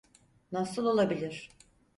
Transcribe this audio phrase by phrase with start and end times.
[0.51, 1.49] Nasıl olabilir?